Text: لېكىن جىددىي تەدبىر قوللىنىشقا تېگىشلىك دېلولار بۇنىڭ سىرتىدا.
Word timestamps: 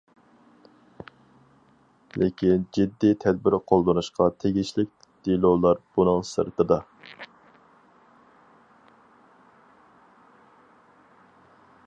لېكىن 2.21 2.63
جىددىي 2.77 3.13
تەدبىر 3.25 3.55
قوللىنىشقا 3.71 4.29
تېگىشلىك 4.45 4.89
دېلولار 5.27 5.83
بۇنىڭ 5.97 6.25
سىرتىدا. 6.29 6.79